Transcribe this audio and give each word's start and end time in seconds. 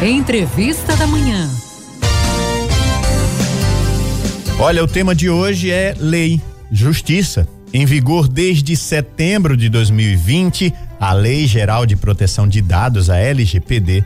Entrevista 0.00 0.94
da 0.94 1.08
Manhã. 1.08 1.50
Olha, 4.60 4.84
o 4.84 4.86
tema 4.86 5.12
de 5.12 5.28
hoje 5.28 5.72
é 5.72 5.92
lei, 5.98 6.40
justiça. 6.70 7.48
Em 7.72 7.84
vigor 7.84 8.28
desde 8.28 8.76
setembro 8.76 9.56
de 9.56 9.68
2020, 9.68 10.72
a 11.00 11.12
Lei 11.12 11.48
Geral 11.48 11.84
de 11.84 11.96
Proteção 11.96 12.46
de 12.46 12.62
Dados, 12.62 13.10
a 13.10 13.16
LGPD, 13.16 14.04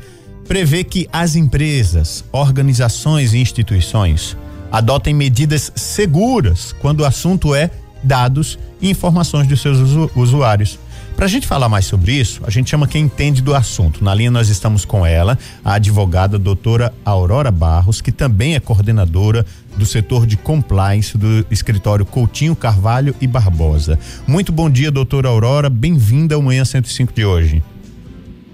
prevê 0.49 0.83
que 0.83 1.07
as 1.13 1.37
empresas, 1.37 2.25
organizações 2.33 3.35
e 3.35 3.39
instituições 3.39 4.35
adotem 4.71 5.13
medidas 5.13 5.71
seguras 5.77 6.75
quando 6.81 7.01
o 7.01 7.05
assunto 7.05 7.55
é 7.55 7.71
dados 8.03 8.59
e 8.81 8.89
informações 8.89 9.47
dos 9.47 9.61
seus 9.61 9.79
usuários. 10.17 10.79
Para 11.17 11.27
a 11.27 11.29
gente 11.29 11.47
falar 11.47 11.69
mais 11.69 11.85
sobre 11.85 12.13
isso, 12.13 12.43
a 12.45 12.51
gente 12.51 12.71
chama 12.71 12.89
quem 12.89 13.05
entende 13.05 13.43
do 13.43 13.55
assunto. 13.55 14.03
Na 14.03 14.15
linha 14.15 14.31
nós 14.31 14.49
estamos 14.49 14.85
com 14.85 15.07
ela, 15.07 15.39
a 15.65 15.75
advogada 15.75 16.39
doutora 16.39 16.93
Aurora 17.05 17.51
Barros, 17.51 18.01
que 18.01 18.11
também 18.11 18.55
é 18.55 18.61
coordenadora 18.61 19.47
do 19.77 19.87
setor 19.87 20.27
de 20.27 20.37
compliance 20.37 21.17
do 21.17 21.47
escritório 21.51 22.05
Coutinho 22.05 22.57
Carvalho 22.57 23.15
e 23.21 23.27
Barbosa. 23.27 23.99
Muito 24.27 24.51
bom 24.51 24.69
dia, 24.69 24.91
doutora 24.91 25.29
Aurora. 25.29 25.71
Bem-vinda 25.71 26.35
ao 26.35 26.43
Manhã 26.43 26.65
105 26.65 27.13
de 27.13 27.25
hoje. 27.25 27.63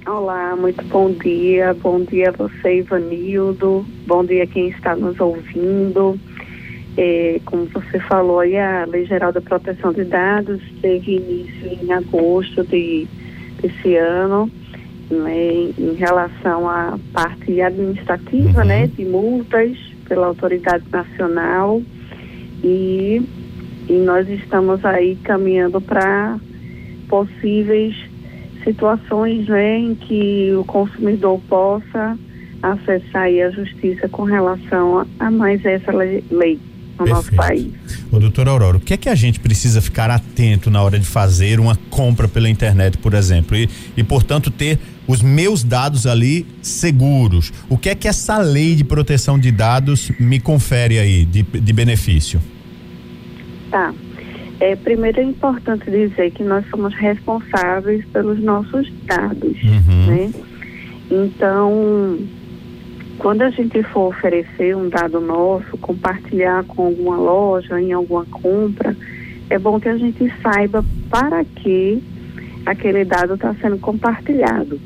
Olá, 0.06 0.56
muito 0.56 0.82
bom 0.86 1.12
dia. 1.12 1.74
Bom 1.74 2.02
dia 2.02 2.30
a 2.30 2.32
você, 2.32 2.78
Ivanildo. 2.78 3.84
Bom 4.06 4.24
dia 4.24 4.46
quem 4.46 4.68
está 4.70 4.96
nos 4.96 5.20
ouvindo. 5.20 6.18
É, 7.00 7.40
como 7.44 7.66
você 7.66 8.00
falou, 8.00 8.40
a 8.40 8.84
Lei 8.86 9.06
Geral 9.06 9.32
da 9.32 9.40
Proteção 9.40 9.92
de 9.92 10.02
Dados 10.02 10.60
teve 10.82 11.14
início 11.14 11.78
em 11.80 11.92
agosto 11.92 12.64
de, 12.64 13.06
desse 13.62 13.94
ano, 13.94 14.50
né, 15.08 15.70
em 15.78 15.94
relação 15.94 16.68
à 16.68 16.98
parte 17.12 17.62
administrativa, 17.62 18.64
né, 18.64 18.80
uhum. 18.80 18.80
né, 18.80 18.86
de 18.88 19.04
multas 19.04 19.78
pela 20.08 20.27
autoridade 20.27 20.84
nacional 20.90 21.80
e, 22.64 23.22
e 23.88 23.92
nós 23.92 24.28
estamos 24.28 24.84
aí 24.84 25.14
caminhando 25.22 25.80
para 25.80 26.36
possíveis 27.08 27.94
situações 28.64 29.46
né, 29.46 29.78
em 29.78 29.94
que 29.94 30.52
o 30.52 30.64
consumidor 30.64 31.40
possa 31.48 32.18
acessar 32.60 33.27
a 33.27 33.50
justiça 33.50 34.08
com 34.08 34.24
relação 34.24 34.98
a, 34.98 35.06
a 35.20 35.30
mais 35.30 35.64
essa 35.64 35.92
lei 35.92 36.58
no 36.98 37.04
Perfeito. 37.04 37.14
nosso 37.14 37.34
país. 37.34 37.72
Ô, 38.10 38.18
doutora 38.18 38.50
Aurora, 38.50 38.77
o 38.77 38.80
que 38.80 38.94
é 38.94 38.96
que 38.96 39.08
a 39.08 39.14
gente 39.14 39.41
precisa 39.41 39.80
ficar 39.80 40.10
atento 40.10 40.70
na 40.70 40.82
hora 40.82 40.98
de 40.98 41.06
fazer 41.06 41.60
uma 41.60 41.77
compra 41.90 42.27
pela 42.27 42.48
internet, 42.48 42.98
por 42.98 43.14
exemplo, 43.14 43.56
e, 43.56 43.68
e 43.96 44.02
portanto 44.02 44.50
ter 44.50 44.78
os 45.06 45.22
meus 45.22 45.62
dados 45.62 46.06
ali 46.06 46.46
seguros? 46.62 47.52
O 47.68 47.78
que 47.78 47.90
é 47.90 47.94
que 47.94 48.08
essa 48.08 48.38
lei 48.38 48.74
de 48.74 48.84
proteção 48.84 49.38
de 49.38 49.50
dados 49.50 50.10
me 50.18 50.40
confere 50.40 50.98
aí 50.98 51.24
de, 51.24 51.42
de 51.42 51.72
benefício? 51.72 52.40
Tá. 53.70 53.94
É, 54.60 54.74
primeiro 54.74 55.20
é 55.20 55.22
importante 55.22 55.88
dizer 55.88 56.33
que 56.33 56.42
nós 56.42 56.68
somos 56.68 56.92
responsáveis 56.94 58.05
pelos 58.06 58.42
nossos 58.42 58.92
dados, 59.06 59.56
uhum. 59.62 60.06
né? 60.06 60.33
Então, 61.10 62.18
quando 63.19 63.42
a 63.42 63.50
gente 63.50 63.83
for 63.83 64.08
oferecer 64.08 64.77
um 64.77 64.88
dado 64.88 65.20
nosso, 65.20 65.77
compartilhar 65.78 66.64
com 66.64 66.86
alguma 66.86 67.16
loja, 67.16 67.80
em 67.80 67.92
alguma 67.92 68.24
compra, 68.27 68.97
é 69.50 69.58
bom 69.58 69.80
que 69.80 69.88
a 69.88 69.97
gente 69.97 70.33
saiba 70.41 70.84
para 71.11 71.44
que 71.44 72.02
aquele 72.64 73.05
dado 73.05 73.34
está 73.34 73.55
sendo 73.55 73.78
compartilhado. 73.78 74.80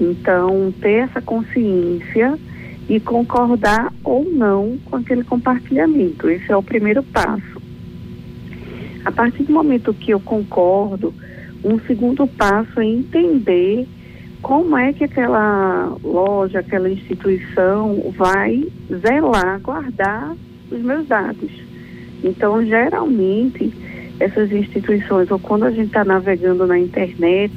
Então, 0.00 0.72
ter 0.80 1.04
essa 1.04 1.20
consciência 1.20 2.38
e 2.88 2.98
concordar 2.98 3.92
ou 4.02 4.24
não 4.24 4.78
com 4.86 4.96
aquele 4.96 5.22
compartilhamento. 5.22 6.28
Esse 6.28 6.50
é 6.50 6.56
o 6.56 6.62
primeiro 6.62 7.02
passo. 7.02 7.60
A 9.04 9.12
partir 9.12 9.42
do 9.42 9.52
momento 9.52 9.94
que 9.94 10.12
eu 10.12 10.20
concordo, 10.20 11.12
um 11.64 11.78
segundo 11.80 12.26
passo 12.26 12.80
é 12.80 12.84
entender 12.84 13.86
como 14.42 14.76
é 14.76 14.92
que 14.92 15.04
aquela 15.04 15.96
loja, 16.02 16.58
aquela 16.58 16.90
instituição 16.90 18.12
vai 18.16 18.64
zelar, 18.92 19.60
guardar 19.60 20.36
os 20.70 20.82
meus 20.82 21.06
dados. 21.06 21.50
Então, 22.22 22.64
geralmente, 22.64 23.72
essas 24.18 24.52
instituições, 24.52 25.30
ou 25.30 25.38
quando 25.38 25.64
a 25.64 25.70
gente 25.70 25.86
está 25.86 26.04
navegando 26.04 26.66
na 26.66 26.78
internet, 26.78 27.52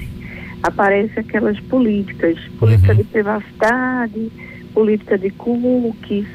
aparecem 0.63 1.19
aquelas 1.19 1.59
políticas, 1.61 2.39
política 2.59 2.91
uhum. 2.91 2.97
de 2.97 3.03
privacidade, 3.03 4.31
política 4.73 5.17
de 5.17 5.29
cookies, 5.31 6.27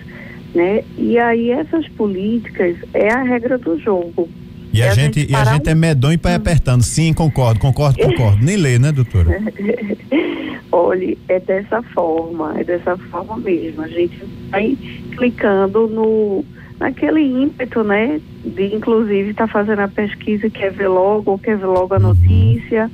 né? 0.55 0.83
E 0.97 1.19
aí 1.19 1.51
essas 1.51 1.89
políticas 1.91 2.77
é 2.95 3.13
a 3.13 3.23
regra 3.23 3.59
do 3.59 3.79
jogo. 3.79 4.29
E, 4.73 4.83
a, 4.83 4.95
gente, 4.95 5.27
e 5.29 5.35
a 5.35 5.45
gente 5.45 5.69
é 5.69 5.75
medonho 5.75 6.19
para 6.19 6.33
ir 6.33 6.35
hum. 6.35 6.37
apertando. 6.37 6.83
Sim, 6.83 7.13
concordo, 7.13 7.59
concordo, 7.59 7.99
concordo. 7.99 8.45
Nem 8.45 8.57
lê, 8.57 8.79
né, 8.79 8.93
doutora? 8.93 9.41
Olhe, 10.73 11.19
é 11.29 11.41
dessa 11.41 11.83
forma, 11.83 12.55
é 12.59 12.65
dessa 12.65 12.97
forma 12.97 13.37
mesmo. 13.39 13.83
A 13.83 13.89
gente 13.89 14.23
vai 14.51 14.77
clicando 15.17 15.89
no 15.89 16.45
naquele 16.79 17.21
ímpeto, 17.21 17.85
né, 17.85 18.21
de 18.43 18.75
inclusive 18.75 19.31
estar 19.31 19.47
tá 19.47 19.53
fazendo 19.53 19.81
a 19.81 19.89
pesquisa, 19.89 20.49
quer 20.49 20.73
ver 20.73 20.89
logo, 20.89 21.39
quer 21.39 21.59
ver 21.59 21.67
logo 21.67 21.95
a 21.95 21.99
uhum. 21.99 22.15
notícia. 22.15 22.91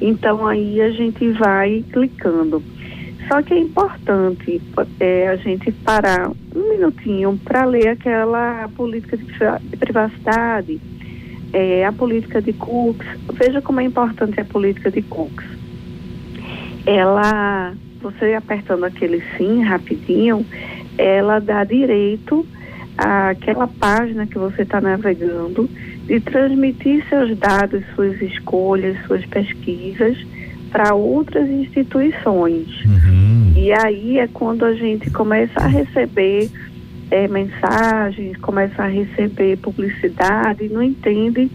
Então 0.00 0.46
aí 0.46 0.80
a 0.80 0.90
gente 0.90 1.30
vai 1.32 1.84
clicando. 1.92 2.62
Só 3.28 3.40
que 3.40 3.54
é 3.54 3.58
importante 3.58 4.60
é, 4.98 5.28
a 5.28 5.36
gente 5.36 5.70
parar 5.70 6.30
um 6.54 6.68
minutinho 6.70 7.38
para 7.44 7.64
ler 7.64 7.88
aquela 7.88 8.68
política 8.74 9.16
de 9.16 9.76
privacidade, 9.76 10.80
é, 11.52 11.84
a 11.84 11.92
política 11.92 12.40
de 12.40 12.52
cookies. 12.52 13.08
Veja 13.34 13.60
como 13.60 13.80
é 13.80 13.84
importante 13.84 14.40
a 14.40 14.44
política 14.44 14.90
de 14.90 15.02
cookies 15.02 15.62
ela, 16.86 17.74
você 18.00 18.34
apertando 18.34 18.84
aquele 18.84 19.22
sim 19.36 19.62
rapidinho, 19.62 20.44
ela 20.98 21.38
dá 21.38 21.64
direito 21.64 22.46
àquela 22.98 23.66
página 23.66 24.26
que 24.26 24.38
você 24.38 24.62
está 24.62 24.80
navegando 24.80 25.68
de 26.06 26.20
transmitir 26.20 27.04
seus 27.08 27.36
dados, 27.38 27.82
suas 27.94 28.20
escolhas, 28.20 28.96
suas 29.06 29.24
pesquisas 29.26 30.18
para 30.70 30.94
outras 30.94 31.48
instituições. 31.48 32.66
Uhum. 32.84 33.52
E 33.56 33.72
aí 33.72 34.18
é 34.18 34.26
quando 34.26 34.64
a 34.64 34.74
gente 34.74 35.10
começa 35.10 35.60
a 35.60 35.66
receber 35.66 36.50
é, 37.12 37.28
mensagens, 37.28 38.38
começa 38.38 38.84
a 38.84 38.86
receber 38.86 39.58
publicidade, 39.58 40.70
não 40.70 40.82
entende 40.82 41.50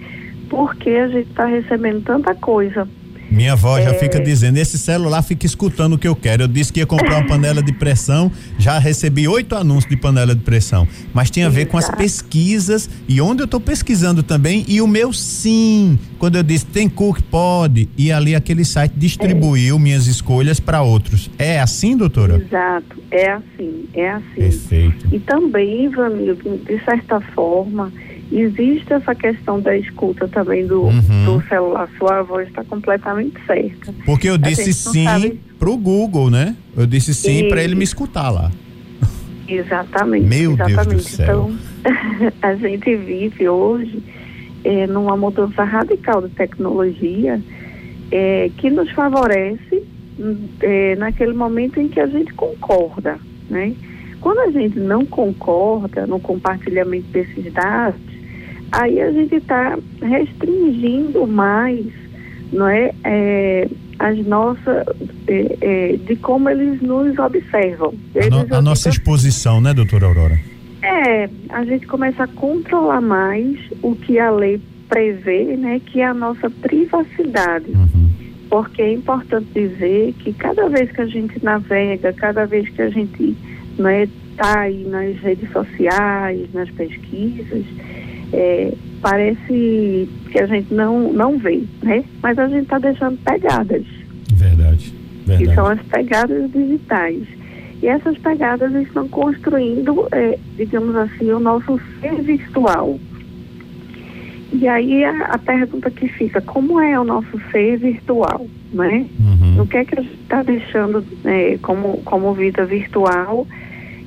por 0.47 0.75
que 0.75 0.91
a 0.91 1.07
gente 1.07 1.29
está 1.29 1.45
recebendo 1.45 2.03
tanta 2.03 2.35
coisa. 2.35 2.87
Minha 3.29 3.53
avó 3.53 3.79
já 3.81 3.91
é... 3.91 3.93
fica 3.93 4.19
dizendo, 4.19 4.57
esse 4.57 4.77
celular 4.77 5.21
fica 5.21 5.45
escutando 5.45 5.93
o 5.93 5.97
que 5.97 6.07
eu 6.07 6.15
quero. 6.15 6.43
Eu 6.43 6.47
disse 6.47 6.71
que 6.71 6.79
ia 6.79 6.85
comprar 6.85 7.17
uma 7.17 7.27
panela 7.27 7.61
de 7.61 7.73
pressão, 7.73 8.31
já 8.57 8.79
recebi 8.79 9.27
oito 9.27 9.55
anúncios 9.55 9.89
de 9.89 9.97
panela 9.97 10.33
de 10.33 10.41
pressão. 10.41 10.87
Mas 11.13 11.29
tinha 11.29 11.47
a 11.47 11.49
ver 11.49 11.67
com 11.67 11.77
as 11.77 11.89
pesquisas 11.89 12.89
e 13.07 13.19
onde 13.21 13.41
eu 13.41 13.45
estou 13.45 13.59
pesquisando 13.59 14.23
também 14.23 14.65
e 14.67 14.81
o 14.81 14.87
meu 14.87 15.11
sim. 15.13 15.99
Quando 16.19 16.35
eu 16.35 16.43
disse 16.43 16.65
tem 16.65 16.89
cookie, 16.89 17.23
pode. 17.23 17.89
E 17.97 18.11
ali 18.11 18.35
aquele 18.35 18.65
site 18.65 18.93
distribuiu 18.95 19.75
é. 19.75 19.79
minhas 19.79 20.07
escolhas 20.07 20.59
para 20.59 20.81
outros. 20.81 21.29
É 21.37 21.59
assim, 21.59 21.95
doutora? 21.95 22.37
Exato, 22.37 22.97
é 23.11 23.31
assim, 23.31 23.85
é 23.93 24.09
assim. 24.09 24.35
Perfeito. 24.35 25.07
E 25.11 25.19
também, 25.19 25.85
Ivanildo, 25.85 26.57
de 26.57 26.83
certa 26.83 27.19
forma, 27.19 27.91
Existe 28.31 28.91
essa 28.91 29.15
questão 29.15 29.59
da 29.59 29.75
escuta 29.77 30.27
também 30.27 30.67
do, 30.67 30.83
uhum. 30.83 31.25
do 31.25 31.47
celular. 31.47 31.89
Sua 31.97 32.21
voz 32.23 32.47
está 32.47 32.63
completamente 32.63 33.37
certa. 33.45 33.93
Porque 34.05 34.29
eu 34.29 34.37
disse 34.37 34.73
sim 34.73 35.05
sabe... 35.05 35.39
pro 35.57 35.77
Google, 35.77 36.29
né? 36.29 36.55
Eu 36.75 36.85
disse 36.85 37.13
sim 37.13 37.47
para 37.47 37.63
ele 37.63 37.75
me 37.75 37.85
escutar 37.85 38.29
lá. 38.29 38.51
Exatamente. 39.47 40.25
Meu 40.25 40.53
exatamente. 40.53 40.89
Deus 40.89 41.03
do 41.03 41.09
céu. 41.09 41.51
Então, 41.51 42.31
a 42.41 42.55
gente 42.55 42.95
vive 42.97 43.47
hoje 43.47 44.03
é, 44.63 44.85
numa 44.87 45.15
mudança 45.15 45.63
radical 45.63 46.21
de 46.21 46.29
tecnologia 46.29 47.41
é, 48.11 48.51
que 48.57 48.69
nos 48.69 48.91
favorece 48.91 49.83
é, 50.61 50.95
naquele 50.97 51.33
momento 51.33 51.79
em 51.79 51.87
que 51.87 51.99
a 51.99 52.07
gente 52.07 52.33
concorda, 52.33 53.17
né? 53.49 53.73
Quando 54.19 54.39
a 54.39 54.51
gente 54.51 54.79
não 54.79 55.05
concorda 55.05 56.07
no 56.07 56.19
compartilhamento 56.19 57.07
desses 57.07 57.53
dados, 57.53 58.16
aí 58.71 59.01
a 59.01 59.11
gente 59.11 59.35
está 59.35 59.77
restringindo 60.01 61.25
mais 61.27 61.85
não 62.51 62.67
é, 62.67 62.93
é 63.03 63.67
as 63.99 64.17
nossas 64.25 64.85
é, 65.27 65.57
é, 65.61 65.97
de 65.97 66.15
como 66.17 66.49
eles 66.49 66.81
nos 66.81 67.17
observam. 67.17 67.93
Eles 68.13 68.31
a, 68.31 68.43
no, 68.45 68.55
a 68.55 68.61
nossa 68.61 68.89
exposição, 68.89 69.59
né, 69.59 69.73
doutora 69.73 70.05
Aurora? 70.05 70.39
É, 70.81 71.29
a 71.49 71.65
gente 71.65 71.87
começa 71.87 72.23
a 72.23 72.27
controlar 72.27 73.01
mais 73.01 73.57
o 73.81 73.95
que 73.95 74.19
a 74.19 74.29
lei 74.29 74.61
prevê, 74.87 75.57
né, 75.57 75.81
que 75.85 75.99
é 75.99 76.05
a 76.05 76.13
nossa 76.13 76.49
privacidade. 76.49 77.69
Uhum. 77.69 78.07
porque 78.49 78.81
é 78.81 78.93
importante 78.93 79.47
dizer 79.53 80.13
que 80.19 80.31
cada 80.31 80.69
vez 80.69 80.89
que 80.91 81.01
a 81.01 81.05
gente 81.05 81.43
navega, 81.43 82.13
cada 82.13 82.45
vez 82.45 82.69
que 82.69 82.81
a 82.81 82.89
gente 82.89 83.35
está 83.77 83.91
é, 83.91 84.07
tá 84.37 84.59
aí 84.61 84.85
nas 84.85 85.17
redes 85.17 85.51
sociais, 85.51 86.47
nas 86.53 86.69
pesquisas, 86.69 87.65
é, 88.33 88.73
parece 89.01 90.09
que 90.31 90.39
a 90.39 90.45
gente 90.45 90.73
não, 90.73 91.11
não 91.13 91.37
vê, 91.37 91.63
né? 91.81 92.03
Mas 92.21 92.37
a 92.37 92.47
gente 92.47 92.63
está 92.63 92.79
deixando 92.79 93.17
pegadas. 93.23 93.83
Verdade, 94.33 94.93
verdade. 95.25 95.47
Que 95.49 95.55
são 95.55 95.67
as 95.67 95.81
pegadas 95.83 96.51
digitais. 96.51 97.23
E 97.81 97.87
essas 97.87 98.17
pegadas 98.17 98.73
estão 98.73 99.07
construindo, 99.07 100.07
é, 100.11 100.37
digamos 100.55 100.95
assim, 100.95 101.31
o 101.31 101.39
nosso 101.39 101.79
ser 102.01 102.21
virtual. 102.21 102.99
E 104.51 104.67
aí 104.67 105.03
a, 105.03 105.25
a, 105.25 105.37
pergunta 105.37 105.91
que 105.91 106.07
fica, 106.07 106.41
como 106.41 106.79
é 106.79 106.99
o 106.99 107.03
nosso 107.03 107.39
ser 107.51 107.77
virtual, 107.77 108.47
né? 108.71 109.05
Uhum. 109.19 109.61
O 109.61 109.67
que 109.67 109.77
é 109.77 109.85
que 109.85 109.99
a 109.99 110.01
gente 110.01 110.21
está 110.21 110.41
deixando 110.41 111.05
é, 111.25 111.57
como, 111.61 111.97
como 112.03 112.33
vida 112.33 112.65
virtual? 112.65 113.45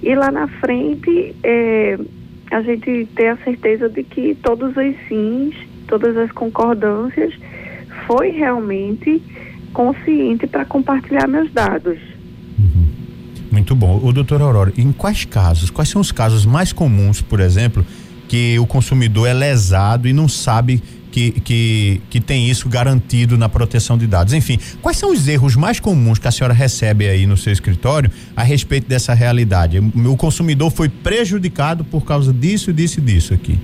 E 0.03 0.15
lá 0.15 0.33
na 0.33 0.49
frente, 0.49 1.37
é, 1.45 1.99
a 2.51 2.63
gente 2.63 3.09
ter 3.15 3.29
a 3.29 3.37
certeza 3.39 3.89
de 3.89 4.03
que 4.03 4.35
todos 4.35 4.77
os 4.77 5.09
sims, 5.09 5.57
todas 5.87 6.17
as 6.17 6.31
concordâncias, 6.33 7.33
foi 8.07 8.31
realmente 8.31 9.23
consciente 9.73 10.47
para 10.47 10.65
compartilhar 10.65 11.29
meus 11.29 11.53
dados. 11.53 11.99
Uhum. 12.59 12.87
Muito 13.53 13.75
bom. 13.75 14.01
O 14.03 14.13
doutor 14.13 14.41
Aurora, 14.41 14.73
em 14.77 14.93
quais 14.93 15.25
casos, 15.25 15.71
quais 15.71 15.89
são 15.89 16.01
os 16.01 16.11
casos 16.11 16.45
mais 16.45 16.73
comuns, 16.73 17.21
por 17.23 17.41
exemplo, 17.41 17.85
que 18.29 18.59
o 18.59 18.67
consumidor 18.67 19.29
é 19.29 19.35
lesado 19.35 20.09
e 20.09 20.13
não 20.13 20.29
sabe 20.29 20.83
que, 21.11 21.33
que, 21.41 22.01
que 22.09 22.21
tem 22.21 22.49
isso 22.49 22.69
garantido 22.69 23.37
na 23.37 23.49
proteção 23.49 23.99
de 23.99 24.07
dados. 24.07 24.33
Enfim, 24.33 24.59
quais 24.81 24.97
são 24.97 25.11
os 25.13 25.27
erros 25.29 25.57
mais 25.57 25.81
comuns 25.81 26.19
que 26.19 26.29
a 26.29 26.31
senhora 26.31 26.55
recebe 26.55 27.09
aí 27.09 27.27
no 27.27 27.37
seu 27.37 27.53
escritório 27.53 28.11
a 28.37 28.43
respeito 28.43 28.89
dessa 28.89 29.13
realidade? 29.13 29.79
O 29.79 30.17
consumidor 30.17 30.71
foi 30.71 30.89
prejudicado 30.89 31.85
por 31.85 32.05
causa 32.05 32.33
disso, 32.33 32.73
disso 32.73 33.01
e 33.01 33.03
disso 33.03 33.35
aqui. 33.35 33.59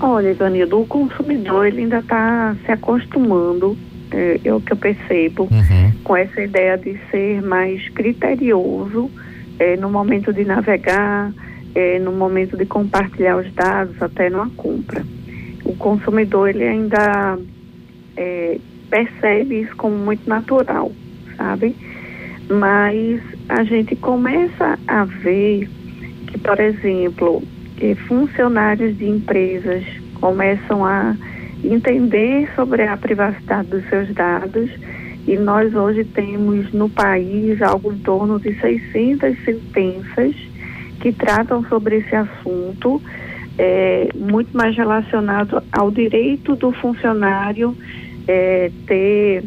Olha, 0.00 0.34
Danilo, 0.34 0.82
o 0.82 0.86
consumidor 0.86 1.66
ele 1.66 1.82
ainda 1.82 1.98
está 1.98 2.56
se 2.64 2.70
acostumando, 2.70 3.76
é, 4.12 4.40
é, 4.44 4.54
o 4.54 4.60
que 4.60 4.72
eu 4.72 4.76
percebo, 4.76 5.48
uhum. 5.50 5.92
com 6.04 6.16
essa 6.16 6.40
ideia 6.40 6.78
de 6.78 6.96
ser 7.10 7.42
mais 7.42 7.86
criterioso 7.90 9.10
é, 9.58 9.76
no 9.76 9.90
momento 9.90 10.32
de 10.32 10.44
navegar, 10.44 11.32
é, 11.74 11.98
no 11.98 12.12
momento 12.12 12.56
de 12.56 12.64
compartilhar 12.64 13.36
os 13.38 13.52
dados, 13.52 14.00
até 14.00 14.30
numa 14.30 14.48
compra 14.50 15.04
o 15.68 15.76
consumidor 15.76 16.48
ele 16.48 16.64
ainda 16.64 17.38
é, 18.16 18.58
percebe 18.88 19.60
isso 19.60 19.76
como 19.76 19.94
muito 19.96 20.26
natural, 20.28 20.90
sabe? 21.36 21.76
Mas 22.48 23.20
a 23.50 23.62
gente 23.64 23.94
começa 23.96 24.78
a 24.88 25.04
ver 25.04 25.68
que, 26.26 26.38
por 26.38 26.58
exemplo, 26.58 27.42
que 27.76 27.94
funcionários 27.94 28.96
de 28.96 29.06
empresas 29.06 29.84
começam 30.14 30.84
a 30.84 31.14
entender 31.62 32.48
sobre 32.56 32.84
a 32.84 32.96
privacidade 32.96 33.68
dos 33.68 33.86
seus 33.90 34.12
dados 34.14 34.70
e 35.26 35.36
nós 35.36 35.74
hoje 35.74 36.02
temos 36.04 36.72
no 36.72 36.88
país 36.88 37.60
algo 37.60 37.92
em 37.92 37.98
torno 37.98 38.40
de 38.40 38.58
600 38.58 39.36
sentenças 39.44 40.34
que 41.00 41.12
tratam 41.12 41.62
sobre 41.68 41.98
esse 41.98 42.16
assunto 42.16 43.02
é, 43.58 44.08
muito 44.14 44.56
mais 44.56 44.76
relacionado 44.76 45.60
ao 45.72 45.90
direito 45.90 46.54
do 46.54 46.70
funcionário 46.70 47.76
é, 48.26 48.70
ter, 48.86 49.42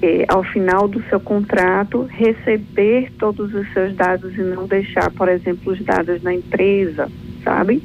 é, 0.00 0.24
ao 0.28 0.44
final 0.44 0.86
do 0.86 1.02
seu 1.08 1.18
contrato, 1.18 2.08
receber 2.08 3.10
todos 3.18 3.52
os 3.52 3.70
seus 3.72 3.94
dados 3.96 4.32
e 4.38 4.42
não 4.42 4.66
deixar, 4.66 5.10
por 5.10 5.28
exemplo, 5.28 5.72
os 5.72 5.82
dados 5.84 6.22
na 6.22 6.32
empresa, 6.32 7.10
sabe? 7.42 7.82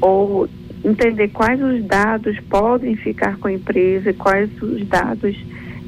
Ou 0.00 0.48
entender 0.82 1.28
quais 1.28 1.60
os 1.62 1.84
dados 1.84 2.38
podem 2.48 2.96
ficar 2.96 3.36
com 3.36 3.48
a 3.48 3.52
empresa 3.52 4.10
e 4.10 4.14
quais 4.14 4.50
os 4.62 4.86
dados 4.86 5.36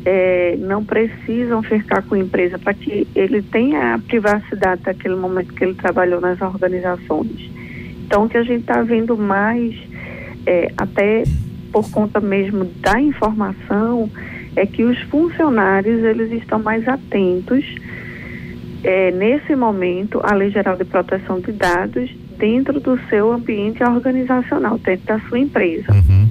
é, 0.04 0.56
não 0.58 0.84
precisam 0.84 1.62
ficar 1.62 2.02
com 2.02 2.16
a 2.16 2.18
empresa 2.18 2.58
para 2.58 2.74
que 2.74 3.06
ele 3.14 3.40
tenha 3.40 3.94
a 3.94 3.98
privacidade 3.98 4.82
daquele 4.82 5.14
momento 5.14 5.54
que 5.54 5.64
ele 5.64 5.74
trabalhou 5.74 6.20
nas 6.20 6.40
organizações. 6.42 7.51
Então, 8.12 8.24
o 8.24 8.28
que 8.28 8.36
a 8.36 8.42
gente 8.42 8.60
está 8.60 8.82
vendo 8.82 9.16
mais, 9.16 9.74
é, 10.44 10.70
até 10.76 11.22
por 11.72 11.90
conta 11.90 12.20
mesmo 12.20 12.66
da 12.66 13.00
informação, 13.00 14.10
é 14.54 14.66
que 14.66 14.84
os 14.84 15.00
funcionários 15.04 16.04
eles 16.04 16.30
estão 16.30 16.58
mais 16.58 16.86
atentos 16.86 17.64
é, 18.84 19.10
nesse 19.12 19.56
momento 19.56 20.20
à 20.22 20.34
Lei 20.34 20.50
Geral 20.50 20.76
de 20.76 20.84
Proteção 20.84 21.40
de 21.40 21.52
Dados 21.52 22.14
dentro 22.36 22.78
do 22.80 23.00
seu 23.08 23.32
ambiente 23.32 23.82
organizacional, 23.82 24.76
dentro 24.76 25.06
da 25.06 25.18
sua 25.20 25.38
empresa. 25.38 25.90
Uhum. 25.90 26.28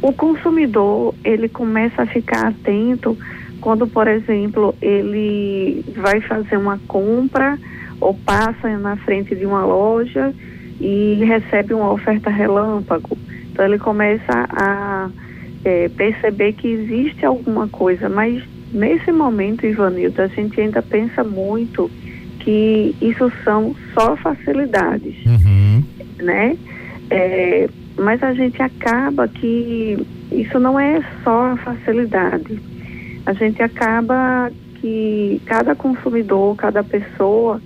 O 0.00 0.10
consumidor 0.14 1.14
ele 1.22 1.50
começa 1.50 2.00
a 2.00 2.06
ficar 2.06 2.46
atento 2.46 3.14
quando, 3.60 3.86
por 3.86 4.08
exemplo, 4.08 4.74
ele 4.80 5.84
vai 5.98 6.22
fazer 6.22 6.56
uma 6.56 6.78
compra 6.88 7.58
ou 8.00 8.14
passa 8.14 8.74
na 8.78 8.96
frente 8.96 9.34
de 9.34 9.44
uma 9.44 9.66
loja 9.66 10.32
e 10.80 11.22
recebe 11.24 11.74
uma 11.74 11.92
oferta 11.92 12.30
relâmpago. 12.30 13.16
Então 13.52 13.64
ele 13.64 13.78
começa 13.78 14.46
a 14.50 15.10
é, 15.64 15.88
perceber 15.88 16.52
que 16.52 16.68
existe 16.68 17.24
alguma 17.26 17.68
coisa, 17.68 18.08
mas 18.08 18.42
nesse 18.72 19.10
momento, 19.10 19.66
Ivanildo, 19.66 20.22
a 20.22 20.26
gente 20.28 20.60
ainda 20.60 20.82
pensa 20.82 21.24
muito 21.24 21.90
que 22.40 22.94
isso 23.00 23.30
são 23.44 23.74
só 23.92 24.16
facilidades, 24.16 25.14
uhum. 25.26 25.82
né? 26.18 26.56
É, 27.10 27.68
mas 27.98 28.22
a 28.22 28.32
gente 28.32 28.62
acaba 28.62 29.26
que 29.26 29.98
isso 30.30 30.58
não 30.58 30.78
é 30.78 31.02
só 31.24 31.52
a 31.52 31.56
facilidade. 31.56 32.58
A 33.26 33.32
gente 33.32 33.62
acaba 33.62 34.50
que 34.76 35.42
cada 35.46 35.74
consumidor, 35.74 36.56
cada 36.56 36.82
pessoa 36.84 37.60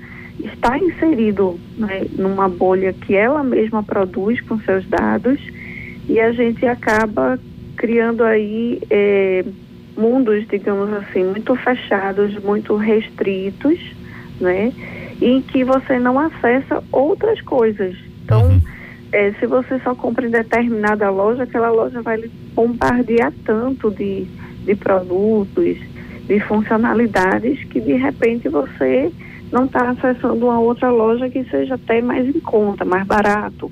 está 0.44 0.78
inserido 0.78 1.58
né, 1.76 2.06
numa 2.18 2.48
bolha 2.48 2.92
que 2.92 3.14
ela 3.14 3.42
mesma 3.42 3.82
produz 3.82 4.40
com 4.40 4.58
seus 4.60 4.86
dados 4.86 5.38
e 6.08 6.20
a 6.20 6.32
gente 6.32 6.66
acaba 6.66 7.38
criando 7.76 8.24
aí 8.24 8.80
é, 8.90 9.44
mundos, 9.96 10.46
digamos 10.48 10.92
assim, 10.92 11.24
muito 11.24 11.54
fechados, 11.56 12.36
muito 12.42 12.76
restritos, 12.76 13.78
né? 14.40 14.72
Em 15.20 15.40
que 15.40 15.64
você 15.64 15.98
não 15.98 16.18
acessa 16.18 16.82
outras 16.90 17.40
coisas. 17.42 17.96
Então, 18.24 18.42
uhum. 18.46 18.60
é, 19.12 19.32
se 19.38 19.46
você 19.46 19.78
só 19.80 19.94
compra 19.94 20.26
em 20.26 20.30
determinada 20.30 21.08
loja, 21.10 21.44
aquela 21.44 21.70
loja 21.70 22.02
vai 22.02 22.16
lhe 22.16 22.30
bombardear 22.54 23.32
tanto 23.44 23.90
de, 23.90 24.26
de 24.64 24.74
produtos, 24.74 25.78
de 26.26 26.40
funcionalidades, 26.40 27.62
que 27.64 27.80
de 27.80 27.94
repente 27.94 28.48
você 28.48 29.12
não 29.52 29.66
está 29.66 29.90
acessando 29.90 30.46
uma 30.46 30.58
outra 30.58 30.90
loja 30.90 31.28
que 31.28 31.44
seja 31.44 31.74
até 31.74 32.00
mais 32.00 32.26
em 32.26 32.40
conta, 32.40 32.84
mais 32.84 33.06
barato. 33.06 33.70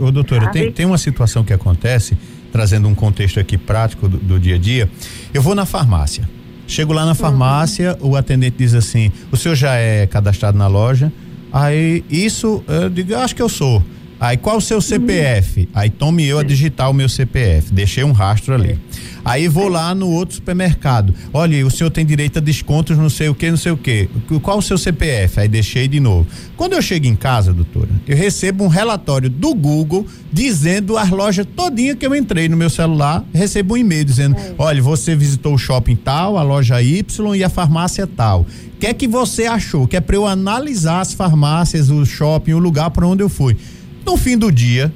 Ô, 0.00 0.10
doutora, 0.10 0.48
tem, 0.50 0.70
tem 0.70 0.86
uma 0.86 0.98
situação 0.98 1.42
que 1.42 1.52
acontece, 1.52 2.16
trazendo 2.52 2.86
um 2.86 2.94
contexto 2.94 3.40
aqui 3.40 3.58
prático 3.58 4.08
do, 4.08 4.18
do 4.18 4.38
dia 4.38 4.54
a 4.54 4.58
dia. 4.58 4.88
Eu 5.32 5.42
vou 5.42 5.54
na 5.54 5.66
farmácia. 5.66 6.28
Chego 6.66 6.92
lá 6.92 7.04
na 7.04 7.14
farmácia, 7.14 7.98
uhum. 8.00 8.10
o 8.10 8.16
atendente 8.16 8.56
diz 8.58 8.74
assim: 8.74 9.10
o 9.30 9.36
senhor 9.36 9.54
já 9.54 9.74
é 9.74 10.06
cadastrado 10.06 10.56
na 10.56 10.68
loja? 10.68 11.12
Aí, 11.52 12.04
isso, 12.08 12.62
eu 12.66 12.88
digo, 12.88 13.14
acho 13.16 13.34
que 13.34 13.42
eu 13.42 13.48
sou. 13.48 13.82
Aí, 14.22 14.36
qual 14.36 14.58
o 14.58 14.60
seu 14.60 14.80
CPF? 14.80 15.62
Uhum. 15.62 15.66
Aí, 15.74 15.90
tome 15.90 16.24
eu 16.24 16.38
a 16.38 16.44
digitar 16.44 16.88
o 16.88 16.94
meu 16.94 17.08
CPF. 17.08 17.72
Deixei 17.72 18.04
um 18.04 18.12
rastro 18.12 18.54
ali. 18.54 18.70
É. 18.70 19.12
Aí 19.24 19.48
vou 19.48 19.68
lá 19.68 19.92
no 19.94 20.08
outro 20.08 20.36
supermercado. 20.36 21.12
Olha, 21.32 21.66
o 21.66 21.70
senhor 21.70 21.90
tem 21.90 22.06
direito 22.06 22.38
a 22.38 22.40
descontos, 22.40 22.96
não 22.96 23.10
sei 23.10 23.28
o 23.28 23.34
que, 23.34 23.50
não 23.50 23.56
sei 23.56 23.72
o 23.72 23.76
que. 23.76 24.08
Qual 24.40 24.58
o 24.58 24.62
seu 24.62 24.78
CPF? 24.78 25.40
Aí 25.40 25.48
deixei 25.48 25.86
de 25.88 25.98
novo. 25.98 26.26
Quando 26.56 26.74
eu 26.74 26.82
chego 26.82 27.06
em 27.06 27.16
casa, 27.16 27.52
doutora, 27.52 27.88
eu 28.06 28.16
recebo 28.16 28.64
um 28.64 28.68
relatório 28.68 29.28
do 29.28 29.54
Google 29.54 30.06
dizendo 30.32 30.96
as 30.96 31.10
lojas 31.10 31.44
todinha 31.56 31.94
que 31.94 32.06
eu 32.06 32.14
entrei 32.14 32.48
no 32.48 32.56
meu 32.56 32.70
celular, 32.70 33.24
recebo 33.34 33.74
um 33.74 33.76
e-mail 33.76 34.04
dizendo, 34.04 34.36
é. 34.36 34.54
olha, 34.56 34.80
você 34.80 35.16
visitou 35.16 35.54
o 35.54 35.58
shopping 35.58 35.96
tal, 35.96 36.38
a 36.38 36.42
loja 36.42 36.80
Y 36.80 37.36
e 37.36 37.42
a 37.42 37.48
farmácia 37.48 38.06
tal. 38.06 38.40
O 38.40 38.78
que 38.78 38.86
é 38.86 38.94
que 38.94 39.06
você 39.06 39.46
achou? 39.46 39.86
Que 39.86 39.96
é 39.96 40.00
para 40.00 40.16
eu 40.16 40.26
analisar 40.26 41.00
as 41.00 41.12
farmácias, 41.12 41.90
o 41.90 42.04
shopping, 42.04 42.52
o 42.52 42.58
lugar 42.58 42.90
para 42.90 43.06
onde 43.06 43.22
eu 43.22 43.28
fui. 43.28 43.56
No 44.04 44.16
fim 44.16 44.36
do 44.36 44.50
dia, 44.50 44.92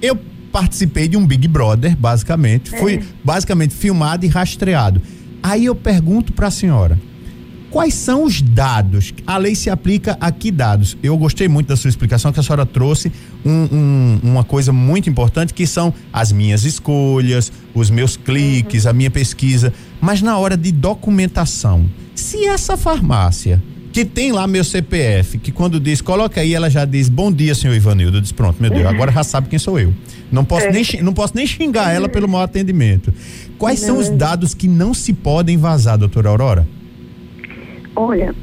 eu 0.00 0.18
participei 0.52 1.08
de 1.08 1.16
um 1.16 1.26
Big 1.26 1.46
Brother, 1.48 1.96
basicamente. 1.96 2.74
É. 2.74 2.78
Fui 2.78 3.02
basicamente 3.24 3.74
filmado 3.74 4.24
e 4.24 4.28
rastreado. 4.28 5.00
Aí 5.42 5.64
eu 5.64 5.74
pergunto 5.74 6.32
para 6.32 6.48
a 6.48 6.50
senhora: 6.50 6.98
Quais 7.70 7.94
são 7.94 8.24
os 8.24 8.42
dados? 8.42 9.14
A 9.24 9.36
lei 9.36 9.54
se 9.54 9.70
aplica 9.70 10.18
a 10.20 10.32
que 10.32 10.50
dados? 10.50 10.96
Eu 11.02 11.16
gostei 11.16 11.46
muito 11.46 11.68
da 11.68 11.76
sua 11.76 11.88
explicação, 11.88 12.32
que 12.32 12.40
a 12.40 12.42
senhora 12.42 12.66
trouxe 12.66 13.12
um, 13.44 13.68
um, 13.72 14.20
uma 14.24 14.42
coisa 14.42 14.72
muito 14.72 15.08
importante, 15.08 15.54
que 15.54 15.66
são 15.68 15.94
as 16.12 16.32
minhas 16.32 16.64
escolhas, 16.64 17.52
os 17.72 17.88
meus 17.88 18.16
cliques, 18.16 18.84
uhum. 18.84 18.90
a 18.90 18.92
minha 18.92 19.10
pesquisa. 19.10 19.72
Mas 20.00 20.20
na 20.20 20.36
hora 20.36 20.56
de 20.56 20.72
documentação, 20.72 21.88
se 22.12 22.44
essa 22.44 22.76
farmácia 22.76 23.62
que 23.92 24.04
tem 24.04 24.32
lá 24.32 24.46
meu 24.46 24.62
CPF, 24.62 25.38
que 25.38 25.50
quando 25.50 25.80
diz, 25.80 26.00
coloca 26.00 26.40
aí, 26.40 26.54
ela 26.54 26.70
já 26.70 26.84
diz, 26.84 27.08
bom 27.08 27.30
dia, 27.30 27.54
senhor 27.54 27.74
Ivanildo. 27.74 28.18
Eu 28.18 28.20
disse, 28.20 28.34
pronto, 28.34 28.60
meu 28.60 28.70
Deus, 28.70 28.86
agora 28.86 29.10
já 29.10 29.24
sabe 29.24 29.48
quem 29.48 29.58
sou 29.58 29.78
eu. 29.78 29.92
Não 30.30 30.44
posso, 30.44 30.66
é. 30.66 30.72
nem, 30.72 30.84
não 31.02 31.12
posso 31.12 31.34
nem 31.36 31.46
xingar 31.46 31.92
ela 31.92 32.08
pelo 32.08 32.28
mau 32.28 32.40
atendimento. 32.40 33.12
Quais 33.58 33.80
não. 33.82 33.88
são 33.88 33.98
os 33.98 34.08
dados 34.08 34.54
que 34.54 34.68
não 34.68 34.94
se 34.94 35.12
podem 35.12 35.56
vazar, 35.56 35.98
doutora 35.98 36.28
Aurora? 36.28 36.68
Olha, 37.96 38.34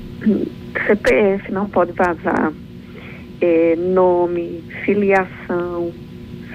CPF 0.86 1.52
não 1.52 1.68
pode 1.70 1.94
vazar, 1.94 2.52
é, 3.40 3.76
nome, 3.78 4.64
filiação, 4.84 5.92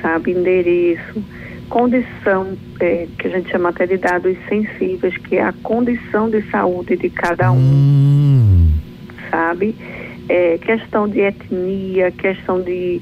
sabe, 0.03 0.33
endereço, 0.33 1.25
condição, 1.69 2.49
é, 2.81 3.07
que 3.19 3.29
a 3.29 3.31
gente 3.31 3.51
chama 3.51 3.71
até 3.71 3.87
de 3.87 3.97
dados 3.97 4.37
sensíveis, 4.49 5.17
que 5.17 5.37
é 5.37 5.43
a 5.43 5.55
condição 5.63 6.29
de 6.29 6.43
saúde 6.51 6.97
de 6.97 7.09
cada 7.09 7.51
um, 7.51 7.59
hum. 7.59 8.42
Sabe? 9.33 9.75
É, 10.29 10.59
questão 10.59 11.09
de 11.09 11.21
etnia, 11.21 12.13
questão 12.13 12.61
de, 12.61 13.01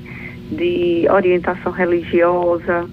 de 0.52 1.06
orientação 1.10 1.72
religiosa. 1.72 2.88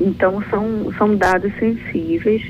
Então, 0.00 0.42
são, 0.50 0.92
são 0.98 1.16
dados 1.16 1.52
sensíveis 1.58 2.42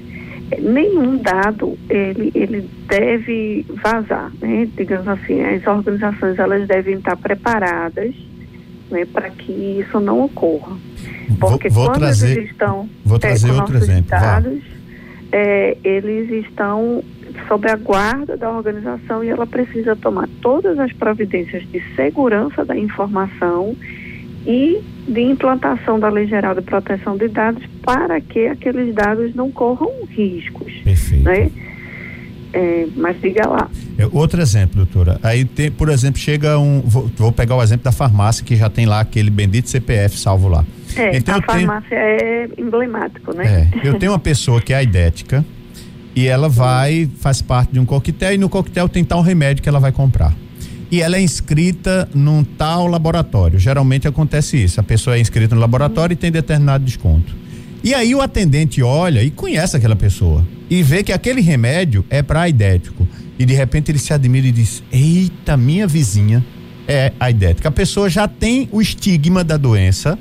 nenhum 0.56 1.18
dado 1.18 1.76
ele, 1.90 2.32
ele 2.34 2.70
deve 2.88 3.66
vazar, 3.82 4.32
né? 4.40 4.66
Digamos 4.74 5.06
assim, 5.06 5.42
as 5.42 5.66
organizações 5.66 6.38
elas 6.38 6.66
devem 6.66 6.94
estar 6.94 7.16
preparadas 7.16 8.14
né, 8.90 9.04
para 9.04 9.28
que 9.30 9.52
isso 9.52 10.00
não 10.00 10.22
ocorra. 10.22 10.76
Porque 11.38 11.68
vou, 11.68 11.84
vou 11.84 11.92
quando 11.92 12.00
trazer, 12.00 12.38
eles 12.38 12.50
estão 12.50 12.88
vou 13.04 13.18
trazer 13.18 13.50
outro 13.50 13.76
exemplo, 13.76 14.10
dados, 14.10 14.62
é, 15.32 15.76
eles 15.85 16.47
estão 16.47 17.02
sob 17.47 17.68
a 17.68 17.76
guarda 17.76 18.37
da 18.37 18.50
organização 18.50 19.23
e 19.23 19.28
ela 19.28 19.47
precisa 19.47 19.94
tomar 19.94 20.28
todas 20.40 20.78
as 20.78 20.92
providências 20.92 21.62
de 21.70 21.82
segurança 21.94 22.64
da 22.64 22.76
informação 22.76 23.76
e 24.47 24.80
de 25.06 25.20
implantação 25.20 26.00
da 26.00 26.08
Lei 26.08 26.26
Geral 26.26 26.54
de 26.54 26.62
Proteção 26.62 27.16
de 27.16 27.28
Dados 27.28 27.62
para 27.82 28.20
que 28.20 28.47
aqueles 28.47 28.94
dados 28.94 29.35
não 29.35 29.50
corram 29.50 29.90
riscos. 30.08 30.73
Perfeito. 30.85 31.25
Né? 31.25 31.50
É, 32.52 32.87
mas 32.97 33.20
diga 33.20 33.47
lá. 33.47 33.70
É, 33.99 34.06
outro 34.11 34.40
exemplo, 34.40 34.76
doutora. 34.76 35.20
Aí 35.23 35.44
tem, 35.44 35.70
por 35.70 35.90
exemplo, 35.90 36.18
chega 36.18 36.58
um. 36.58 36.80
Vou, 36.80 37.11
vou, 37.14 37.30
pegar 37.30 37.56
o 37.56 37.62
exemplo 37.62 37.85
da 37.85 37.92
farmácia 37.92 38.42
que 38.42 38.56
já 38.56 38.70
tem 38.70 38.87
lá 38.87 39.00
aquele 39.00 39.28
bendito 39.28 39.68
CPF 39.68 40.18
salvo 40.18 40.49
lá. 40.49 40.64
É, 40.99 41.17
então, 41.17 41.37
a 41.37 41.43
farmácia 41.43 41.88
tenho, 41.90 42.00
é 42.00 42.49
emblemático, 42.59 43.35
né? 43.35 43.69
É, 43.73 43.88
eu 43.88 43.99
tenho 43.99 44.12
uma 44.12 44.19
pessoa 44.19 44.61
que 44.61 44.73
é 44.73 44.83
idética 44.83 45.45
e 46.14 46.26
ela 46.26 46.49
vai, 46.49 47.09
faz 47.19 47.40
parte 47.40 47.73
de 47.73 47.78
um 47.78 47.85
coquetel 47.85 48.35
e 48.35 48.38
no 48.38 48.49
coquetel 48.49 48.88
tem 48.88 49.05
tal 49.05 49.23
remédio 49.23 49.62
que 49.62 49.69
ela 49.69 49.81
vai 49.81 49.93
comprar 49.93 50.35
e 50.90 51.02
ela 51.02 51.17
é 51.17 51.21
inscrita 51.21 52.09
num 52.14 52.43
tal 52.43 52.87
laboratório. 52.87 53.59
Geralmente 53.59 54.09
acontece 54.09 54.62
isso. 54.62 54.81
A 54.81 54.83
pessoa 54.83 55.17
é 55.17 55.21
inscrita 55.21 55.55
no 55.55 55.61
laboratório 55.61 56.14
e 56.14 56.17
tem 56.17 56.31
determinado 56.31 56.85
desconto. 56.85 57.37
E 57.85 57.95
aí 57.95 58.14
o 58.14 58.21
atendente 58.21 58.83
olha 58.83 59.23
e 59.23 59.31
conhece 59.31 59.76
aquela 59.76 59.95
pessoa 59.95 60.47
e 60.69 60.83
vê 60.83 61.02
que 61.02 61.12
aquele 61.12 61.40
remédio 61.40 62.05
é 62.11 62.23
para 62.23 62.40
aidético. 62.40 63.07
E 63.38 63.45
de 63.45 63.55
repente 63.55 63.90
ele 63.90 63.99
se 63.99 64.12
admira 64.12 64.47
e 64.47 64.52
diz: 64.52 64.83
Eita, 64.90 65.57
minha 65.57 65.87
vizinha 65.87 66.45
é 66.87 67.12
aidética. 67.21 67.69
A 67.69 67.73
pessoa 67.73 68.09
já 68.09 68.26
tem 68.26 68.69
o 68.73 68.81
estigma 68.81 69.45
da 69.45 69.57
doença 69.57 70.19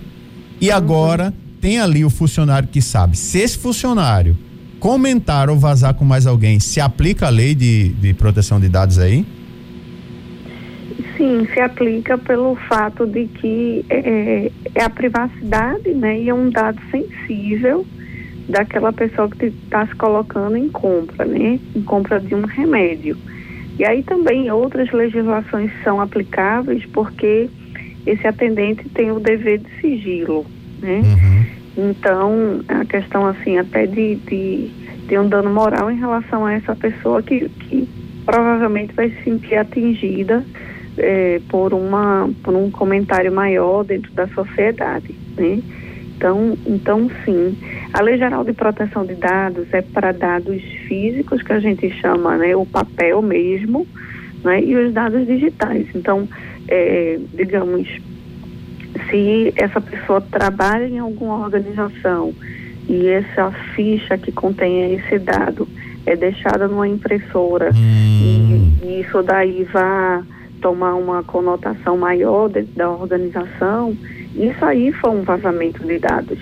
e 0.60 0.72
agora 0.72 1.34
tem 1.62 1.80
ali 1.80 2.06
o 2.06 2.10
funcionário 2.10 2.68
que 2.68 2.82
sabe. 2.82 3.18
Se 3.18 3.40
esse 3.40 3.58
funcionário 3.58 4.38
comentar 4.80 5.50
ou 5.50 5.58
vazar 5.58 5.94
com 5.94 6.06
mais 6.06 6.28
alguém, 6.28 6.60
se 6.60 6.80
aplica 6.80 7.28
a 7.28 7.30
lei 7.30 7.56
de, 7.56 7.90
de 7.90 8.14
proteção 8.14 8.60
de 8.60 8.70
dados 8.70 9.00
aí? 9.00 9.26
sim, 11.18 11.48
se 11.54 11.60
aplica 11.60 12.18
pelo 12.18 12.56
fato 12.56 13.06
de 13.06 13.26
que 13.26 13.84
é, 13.90 14.52
é 14.76 14.84
a 14.84 14.90
privacidade, 14.90 15.94
né, 15.94 16.20
e 16.20 16.30
é 16.30 16.34
um 16.34 16.50
dado 16.50 16.80
sensível 16.92 17.86
daquela 18.48 18.94
pessoa 18.94 19.28
que 19.30 19.48
está 19.48 19.86
se 19.88 19.96
colocando 19.96 20.56
em 20.56 20.70
compra, 20.70 21.26
né, 21.26 21.60
em 21.76 21.82
compra 21.82 22.20
de 22.20 22.34
um 22.34 22.46
remédio. 22.46 23.18
E 23.78 23.84
aí 23.84 24.04
também 24.04 24.50
outras 24.50 24.92
legislações 24.92 25.72
são 25.84 26.00
aplicáveis 26.00 26.86
porque 26.94 27.50
esse 28.08 28.26
atendente 28.28 28.88
tem 28.90 29.12
o 29.12 29.20
dever 29.20 29.60
de 29.60 29.70
sigilo, 29.82 30.46
né? 30.82 31.02
Uhum. 31.04 31.90
Então, 31.90 32.62
a 32.68 32.86
questão 32.86 33.26
assim, 33.28 33.58
até 33.58 33.86
de, 33.86 34.16
de, 34.16 34.70
de, 35.08 35.18
um 35.18 35.30
dano 35.30 35.54
moral 35.54 35.92
em 35.92 35.98
relação 35.98 36.46
a 36.46 36.54
essa 36.54 36.76
pessoa 36.76 37.22
que, 37.22 37.48
que 37.48 37.88
provavelmente 38.26 38.94
vai 38.94 39.10
se 39.10 39.24
sentir 39.24 39.56
atingida 39.56 40.44
é, 40.98 41.40
por, 41.50 41.74
uma, 41.74 42.30
por 42.44 42.56
um 42.56 42.72
comentário 42.72 43.32
maior 43.32 43.84
dentro 43.84 44.12
da 44.14 44.28
sociedade, 44.30 45.14
né? 45.38 45.62
Então, 46.18 46.58
então, 46.66 47.12
sim, 47.24 47.56
a 47.94 48.02
Lei 48.02 48.18
Geral 48.18 48.44
de 48.44 48.52
Proteção 48.52 49.06
de 49.06 49.14
Dados 49.14 49.72
é 49.72 49.84
para 49.84 50.12
dados 50.12 50.64
físicos, 50.88 51.44
que 51.44 51.54
a 51.54 51.60
gente 51.60 51.92
chama, 51.92 52.36
né, 52.38 52.56
o 52.56 52.66
papel 52.66 53.22
mesmo, 53.22 53.86
né, 54.44 54.64
e 54.64 54.76
os 54.76 54.92
dados 54.92 55.28
digitais. 55.28 55.86
Então, 55.94 56.28
é, 56.68 57.20
digamos, 57.34 57.88
se 59.10 59.54
essa 59.56 59.80
pessoa 59.80 60.22
trabalha 60.22 60.88
em 60.88 61.00
alguma 61.00 61.40
organização 61.40 62.34
e 62.88 63.08
essa 63.08 63.52
ficha 63.76 64.18
que 64.18 64.32
contém 64.32 64.94
esse 64.94 65.20
dado 65.20 65.68
é 66.06 66.16
deixada 66.16 66.68
numa 66.68 66.88
impressora 66.88 67.72
hum. 67.76 68.78
e, 68.82 68.86
e 68.86 69.02
isso 69.02 69.22
daí 69.22 69.66
vai 69.66 70.24
tomar 70.62 70.96
uma 70.96 71.24
conotação 71.24 71.98
maior 71.98 72.50
dentro 72.50 72.74
da 72.76 72.90
organização, 72.90 73.96
isso 74.36 74.64
aí 74.66 74.92
foi 74.92 75.12
um 75.12 75.22
vazamento 75.22 75.86
de 75.86 76.00
dados. 76.00 76.40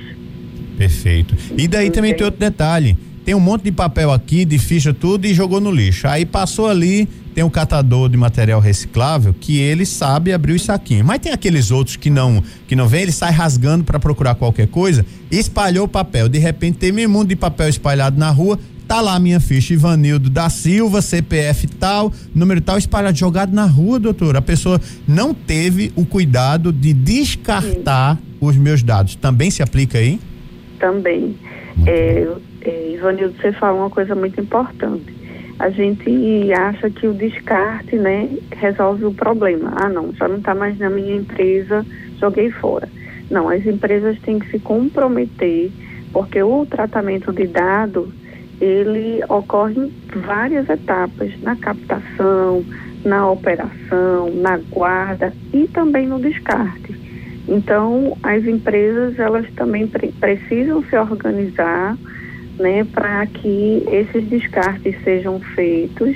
Perfeito. 0.78 1.36
E 1.58 1.68
daí 1.68 1.90
também 1.90 2.14
tem 2.14 2.26
outro 2.26 2.40
detalhe. 2.40 2.98
Tem 3.24 3.34
um 3.34 3.40
monte 3.40 3.64
de 3.64 3.72
papel 3.72 4.12
aqui, 4.12 4.46
de 4.46 4.60
ficha, 4.60 4.94
tudo, 4.94 5.26
e 5.26 5.34
jogou 5.34 5.60
no 5.60 5.72
lixo. 5.72 6.08
Aí 6.08 6.26
passou 6.26 6.68
ali, 6.68 7.08
tem 7.36 7.44
um 7.44 7.50
catador 7.50 8.08
de 8.08 8.16
material 8.16 8.62
reciclável 8.62 9.36
que 9.38 9.60
ele 9.60 9.86
sabe 9.86 10.32
abrir 10.32 10.54
os 10.54 10.64
saquinhos. 10.64 11.06
Mas 11.06 11.20
tem 11.20 11.34
aqueles 11.34 11.70
outros 11.70 11.98
que 11.98 12.10
não 12.10 12.42
que 12.66 12.76
não 12.78 12.88
vem, 12.88 13.02
ele 13.02 13.12
sai 13.12 13.32
rasgando 13.32 13.84
para 13.84 14.00
procurar 14.00 14.36
qualquer 14.36 14.68
coisa, 14.68 15.06
espalhou 15.30 15.84
o 15.84 15.88
papel. 15.88 16.30
De 16.30 16.40
repente 16.40 16.78
tem 16.78 16.94
meio 16.94 17.10
mundo 17.10 17.28
de 17.28 17.36
papel 17.36 17.68
espalhado 17.68 18.18
na 18.18 18.32
rua, 18.32 18.58
Tá 18.88 19.02
lá 19.02 19.16
a 19.16 19.20
minha 19.20 19.40
ficha, 19.40 19.74
Ivanildo 19.74 20.30
da 20.30 20.48
Silva, 20.48 21.02
CPF 21.02 21.66
tal, 21.68 22.14
número 22.36 22.62
tal, 22.62 22.78
espalhado, 22.78 23.18
jogado 23.18 23.52
na 23.52 23.66
rua, 23.66 24.00
doutor. 24.00 24.38
A 24.38 24.44
pessoa 24.44 24.80
não 25.08 25.34
teve 25.34 25.92
o 25.96 26.06
cuidado 26.06 26.72
de 26.72 26.94
descartar 26.94 28.16
Sim. 28.16 28.22
os 28.40 28.56
meus 28.56 28.84
dados. 28.84 29.16
Também 29.16 29.50
se 29.50 29.64
aplica 29.64 29.98
aí? 29.98 30.20
Também. 30.80 31.36
É, 31.88 32.28
é, 32.62 32.94
Ivanildo, 32.94 33.34
você 33.42 33.52
fala 33.54 33.80
uma 33.80 33.90
coisa 33.90 34.14
muito 34.14 34.40
importante. 34.40 35.15
A 35.58 35.70
gente 35.70 36.52
acha 36.54 36.90
que 36.90 37.08
o 37.08 37.14
descarte, 37.14 37.96
né, 37.96 38.30
resolve 38.58 39.06
o 39.06 39.14
problema. 39.14 39.74
Ah, 39.76 39.90
não, 39.90 40.14
já 40.14 40.28
não 40.28 40.38
está 40.38 40.54
mais 40.54 40.78
na 40.78 40.90
minha 40.90 41.16
empresa, 41.16 41.86
joguei 42.20 42.52
fora. 42.52 42.90
Não, 43.32 43.50
as 43.50 43.66
empresas 43.66 44.20
têm 44.20 44.40
que 44.40 44.52
se 44.52 44.60
comprometer, 44.60 45.72
porque 46.12 46.42
o 46.44 46.66
tratamento 46.66 47.32
de 47.32 47.48
dados 47.48 48.10
ele 48.60 49.22
ocorre 49.30 49.76
em 49.76 50.20
várias 50.22 50.70
etapas, 50.70 51.32
na 51.42 51.56
captação, 51.56 52.64
na 53.04 53.30
operação, 53.30 54.34
na 54.36 54.58
guarda 54.58 55.34
e 55.54 55.68
também 55.68 56.08
no 56.08 56.20
descarte. 56.20 56.96
Então, 57.48 58.18
as 58.24 58.44
empresas 58.46 59.20
elas 59.20 59.46
também 59.56 59.88
pre 59.88 60.12
precisam 60.12 60.84
se 60.84 60.98
organizar, 60.98 61.96
né, 62.60 62.86
para 62.86 63.26
que 63.28 63.84
esses 63.92 64.28
descartes 64.28 64.96
sejam 65.04 65.40
feitos 65.40 66.16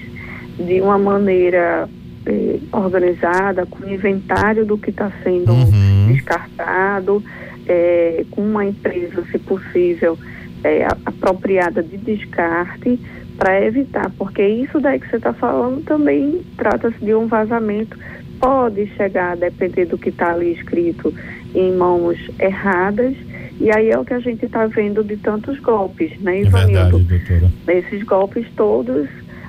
de 0.58 0.82
uma 0.82 0.98
maneira 0.98 1.88
eh, 2.26 2.60
organizada, 2.72 3.66
com 3.66 3.88
inventário 3.88 4.66
do 4.66 4.78
que 4.78 4.90
está 4.90 5.12
sendo 5.24 5.52
uhum. 5.52 6.12
descartado, 6.12 7.24
eh, 7.68 8.26
com 8.32 8.42
uma 8.42 8.66
empresa, 8.66 9.24
se 9.32 9.40
possível, 9.40 10.18
é, 10.64 10.86
apropriada 11.06 11.82
de 11.82 11.98
descarte 11.98 13.00
para 13.38 13.66
evitar, 13.66 14.12
porque 14.18 14.46
isso 14.46 14.80
daí 14.80 15.00
que 15.00 15.10
você 15.10 15.16
está 15.16 15.32
falando 15.34 15.82
também 15.86 16.42
trata-se 16.58 16.98
de 17.04 17.14
um 17.16 17.28
vazamento, 17.28 17.98
pode 18.40 18.88
chegar 18.98 19.32
a 19.32 19.36
depender 19.36 19.86
do 19.86 19.98
que 19.98 20.10
está 20.10 20.34
ali 20.34 20.54
escrito 20.54 21.14
em 21.56 21.74
mãos 21.74 22.18
erradas, 22.38 23.16
e 23.60 23.72
aí 23.72 23.90
é 23.90 24.00
o 24.00 24.06
que 24.06 24.14
a 24.14 24.20
gente 24.20 24.46
está 24.46 24.66
vendo 24.68 25.04
de 25.04 25.18
tantos 25.18 25.60
golpes, 25.60 26.18
né, 26.22 26.42
Ivanildo? 26.42 26.98
É 26.98 27.04
verdade, 27.04 27.04
doutora. 27.04 27.52
Esses 27.68 28.04
golpes 28.04 28.46
todos 28.56 29.08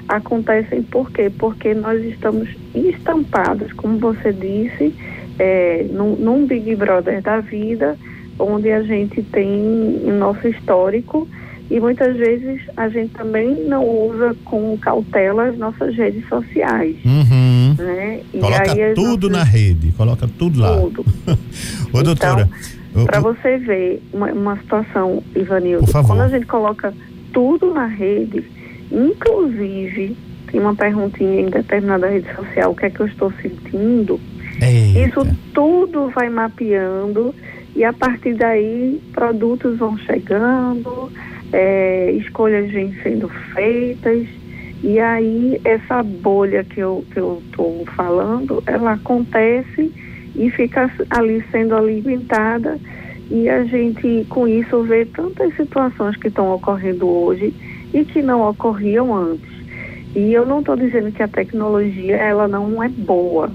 acontecem 0.09 0.83
por 0.83 1.11
quê? 1.13 1.31
Porque 1.39 1.73
nós 1.75 2.03
estamos 2.05 2.49
estampados, 2.75 3.73
como 3.75 3.99
você 3.99 4.33
disse, 4.33 4.93
é, 5.39 5.87
num, 5.91 6.17
num 6.17 6.47
Big 6.47 6.75
Brother 6.75 7.23
da 7.23 7.41
vida, 7.41 7.97
onde 8.39 8.73
a 8.73 8.83
gente 8.83 9.23
tem 9.23 9.49
nosso 10.19 10.49
histórico 10.49 11.29
e 11.71 11.79
muitas 11.79 12.17
vezes 12.17 12.61
a 12.77 12.89
gente 12.89 13.13
também 13.13 13.55
não 13.69 13.87
usa 13.87 14.35
com 14.45 14.77
cautela 14.79 15.47
as 15.47 15.57
nossas 15.57 15.95
redes 15.95 16.29
sociais. 16.29 16.97
Uhum. 17.05 17.77
Né? 17.79 18.21
Coloca 18.33 18.75
tudo 18.97 19.31
nossas... 19.31 19.47
na 19.47 19.53
rede, 19.53 19.93
coloca 19.93 20.29
tudo 20.37 20.61
lá. 20.61 20.77
Tudo. 20.77 21.05
Ô, 21.95 22.03
doutora. 22.03 22.49
Então, 22.51 22.80
para 23.07 23.21
você 23.21 23.57
ver 23.59 24.03
uma, 24.13 24.33
uma 24.33 24.57
situação, 24.57 25.23
Ivanildo, 25.35 25.91
quando 25.93 26.21
a 26.23 26.29
gente 26.29 26.47
coloca 26.47 26.93
tudo 27.33 27.73
na 27.73 27.87
rede, 27.87 28.45
inclusive, 28.91 30.17
tem 30.51 30.61
uma 30.61 30.75
perguntinha 30.75 31.41
em 31.43 31.47
determinada 31.47 32.09
rede 32.09 32.27
social, 32.35 32.73
o 32.73 32.75
que 32.75 32.87
é 32.87 32.91
que 32.91 33.01
eu 33.01 33.07
estou 33.07 33.33
sentindo, 33.41 34.21
Eita. 34.61 34.99
isso 34.99 35.37
tudo 35.55 36.09
vai 36.11 36.29
mapeando 36.29 37.35
e 37.75 37.85
a 37.85 37.93
partir 37.93 38.35
daí 38.35 39.01
produtos 39.13 39.79
vão 39.79 39.97
chegando, 39.99 41.11
é, 41.53 42.11
escolhas 42.13 42.71
vêm 42.71 42.95
sendo 43.03 43.29
feitas 43.55 44.27
e 44.83 44.99
aí 44.99 45.61
essa 45.65 46.03
bolha 46.03 46.65
que 46.65 46.81
eu 46.81 47.05
que 47.13 47.21
eu 47.21 47.43
estou 47.47 47.85
falando, 47.95 48.63
ela 48.67 48.93
acontece 48.93 49.93
e 50.41 50.51
fica 50.51 50.91
ali 51.11 51.45
sendo 51.53 51.77
alimentada 51.77 52.79
e 53.31 53.47
a 53.49 53.63
gente 53.65 54.27
com 54.31 54.49
isso 54.49 54.83
vê 54.83 55.05
tantas 55.05 55.55
situações 55.55 56.17
que 56.17 56.29
estão 56.29 56.51
ocorrendo 56.53 57.07
hoje 57.07 57.55
e 57.93 58.05
que 58.05 58.23
não 58.23 58.49
ocorriam 58.49 59.15
antes. 59.15 59.51
E 60.17 60.33
eu 60.33 60.45
não 60.47 60.61
estou 60.61 60.77
dizendo 60.77 61.13
que 61.13 61.23
a 61.23 61.29
tecnologia 61.29 62.17
ela 62.17 62.49
não 62.49 62.83
é 62.83 62.89
boa, 62.89 63.53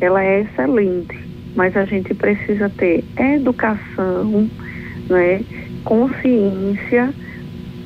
ela 0.00 0.22
é 0.22 0.42
excelente, 0.42 1.18
mas 1.56 1.76
a 1.76 1.84
gente 1.84 2.14
precisa 2.14 2.70
ter 2.70 3.04
educação, 3.18 4.48
né, 5.10 5.42
consciência 5.84 7.12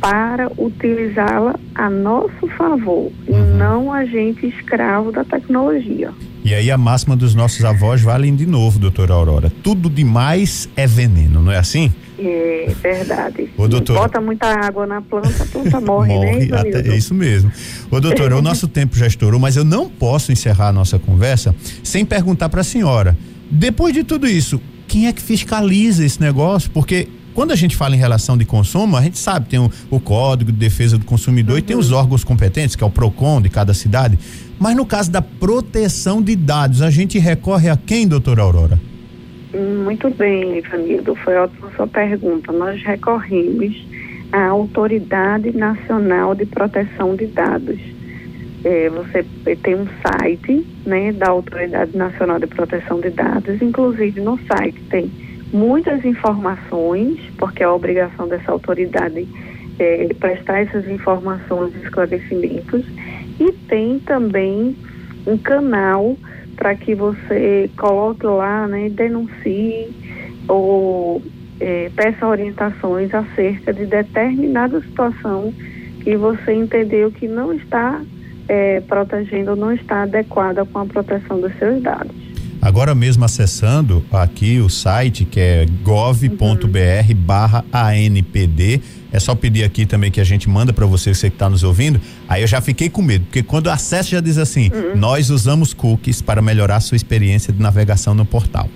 para 0.00 0.52
utilizá-la 0.58 1.58
a 1.74 1.88
nosso 1.90 2.46
favor 2.56 3.10
e 3.26 3.32
Uhum. 3.32 3.56
não 3.56 3.92
a 3.92 4.04
gente 4.04 4.46
escravo 4.46 5.10
da 5.10 5.24
tecnologia. 5.24 6.10
E 6.46 6.54
aí 6.54 6.70
a 6.70 6.78
máxima 6.78 7.16
dos 7.16 7.34
nossos 7.34 7.64
avós 7.64 8.00
valem 8.00 8.36
de 8.36 8.46
novo, 8.46 8.78
doutora 8.78 9.12
Aurora. 9.12 9.52
Tudo 9.64 9.90
demais 9.90 10.68
é 10.76 10.86
veneno, 10.86 11.42
não 11.42 11.50
é 11.50 11.58
assim? 11.58 11.92
É 12.16 12.72
verdade. 12.80 13.50
Ô, 13.58 13.66
doutora. 13.66 13.98
Bota 13.98 14.20
muita 14.20 14.46
água 14.46 14.86
na 14.86 15.02
planta, 15.02 15.42
a 15.42 15.46
planta 15.46 15.80
morre, 15.80 16.06
né, 16.06 16.14
Morre, 16.14 16.44
Ivanildo? 16.44 16.78
até, 16.78 16.88
é 16.88 16.96
isso 16.96 17.12
mesmo. 17.12 17.50
Ô 17.90 17.98
doutora, 17.98 18.36
o 18.36 18.40
nosso 18.40 18.68
tempo 18.68 18.96
já 18.96 19.08
estourou, 19.08 19.40
mas 19.40 19.56
eu 19.56 19.64
não 19.64 19.88
posso 19.88 20.30
encerrar 20.30 20.68
a 20.68 20.72
nossa 20.72 21.00
conversa 21.00 21.52
sem 21.82 22.04
perguntar 22.04 22.48
para 22.48 22.60
a 22.60 22.64
senhora. 22.64 23.18
Depois 23.50 23.92
de 23.92 24.04
tudo 24.04 24.28
isso, 24.28 24.60
quem 24.86 25.08
é 25.08 25.12
que 25.12 25.20
fiscaliza 25.20 26.04
esse 26.04 26.20
negócio? 26.20 26.70
Porque 26.70 27.08
quando 27.34 27.50
a 27.50 27.56
gente 27.56 27.76
fala 27.76 27.94
em 27.94 27.98
relação 27.98 28.34
de 28.34 28.44
consumo, 28.44 28.96
a 28.96 29.02
gente 29.02 29.18
sabe, 29.18 29.48
tem 29.48 29.58
o, 29.58 29.70
o 29.90 30.00
Código 30.00 30.50
de 30.50 30.58
Defesa 30.58 30.96
do 30.96 31.04
Consumidor 31.04 31.58
e 31.58 31.62
tem 31.62 31.76
os 31.76 31.92
órgãos 31.92 32.24
competentes, 32.24 32.76
que 32.76 32.82
é 32.82 32.86
o 32.86 32.90
PROCON 32.90 33.42
de 33.42 33.50
cada 33.50 33.74
cidade. 33.74 34.18
Mas 34.58 34.74
no 34.74 34.86
caso 34.86 35.10
da 35.10 35.20
proteção 35.20 36.22
de 36.22 36.34
dados, 36.34 36.82
a 36.82 36.90
gente 36.90 37.18
recorre 37.18 37.68
a 37.68 37.76
quem, 37.76 38.08
doutora 38.08 38.42
Aurora? 38.42 38.80
Muito 39.84 40.10
bem, 40.10 40.58
Ivanildo, 40.58 41.14
foi 41.16 41.34
ótima 41.36 41.70
sua 41.76 41.86
pergunta. 41.86 42.52
Nós 42.52 42.82
recorremos 42.82 43.86
à 44.32 44.46
Autoridade 44.48 45.56
Nacional 45.56 46.34
de 46.34 46.46
Proteção 46.46 47.14
de 47.16 47.26
Dados. 47.26 47.78
É, 48.64 48.90
você 48.90 49.24
tem 49.62 49.76
um 49.76 49.86
site 50.02 50.66
né, 50.84 51.12
da 51.12 51.28
Autoridade 51.28 51.96
Nacional 51.96 52.38
de 52.38 52.46
Proteção 52.46 53.00
de 53.00 53.10
Dados, 53.10 53.62
inclusive 53.62 54.20
no 54.20 54.38
site 54.40 54.80
tem 54.90 55.10
muitas 55.52 56.04
informações, 56.04 57.18
porque 57.38 57.62
é 57.62 57.66
a 57.66 57.72
obrigação 57.72 58.26
dessa 58.28 58.50
autoridade 58.50 59.28
é, 59.78 60.08
prestar 60.18 60.60
essas 60.60 60.88
informações 60.88 61.72
e 61.74 61.84
esclarecimentos, 61.84 62.84
e 63.38 63.52
tem 63.68 63.98
também 64.00 64.76
um 65.26 65.36
canal 65.36 66.16
para 66.56 66.74
que 66.74 66.94
você 66.94 67.70
coloque 67.76 68.24
lá, 68.24 68.66
né, 68.66 68.88
denuncie 68.88 69.88
ou 70.48 71.22
é, 71.60 71.90
peça 71.94 72.26
orientações 72.26 73.12
acerca 73.14 73.72
de 73.72 73.86
determinada 73.86 74.80
situação 74.80 75.52
que 76.02 76.16
você 76.16 76.54
entendeu 76.54 77.10
que 77.10 77.26
não 77.26 77.52
está 77.52 78.00
é, 78.48 78.80
protegendo 78.80 79.56
não 79.56 79.72
está 79.72 80.02
adequada 80.02 80.64
com 80.64 80.78
a 80.78 80.86
proteção 80.86 81.40
dos 81.40 81.52
seus 81.58 81.82
dados. 81.82 82.25
Agora 82.66 82.96
mesmo 82.96 83.24
acessando 83.24 84.04
aqui 84.10 84.58
o 84.58 84.68
site 84.68 85.24
que 85.24 85.38
é 85.38 85.66
gov.br 85.84 87.14
barra 87.14 87.64
ANPD, 87.72 88.80
é 89.12 89.20
só 89.20 89.36
pedir 89.36 89.62
aqui 89.62 89.86
também 89.86 90.10
que 90.10 90.20
a 90.20 90.24
gente 90.24 90.48
manda 90.48 90.72
para 90.72 90.84
você, 90.84 91.14
você 91.14 91.30
que 91.30 91.36
está 91.36 91.48
nos 91.48 91.62
ouvindo. 91.62 92.00
Aí 92.28 92.42
eu 92.42 92.48
já 92.48 92.60
fiquei 92.60 92.90
com 92.90 93.02
medo, 93.02 93.26
porque 93.26 93.44
quando 93.44 93.70
acessa 93.70 94.10
já 94.10 94.20
diz 94.20 94.36
assim: 94.36 94.72
nós 94.96 95.30
usamos 95.30 95.72
cookies 95.72 96.20
para 96.20 96.42
melhorar 96.42 96.78
a 96.78 96.80
sua 96.80 96.96
experiência 96.96 97.52
de 97.52 97.62
navegação 97.62 98.14
no 98.14 98.24
portal. 98.24 98.68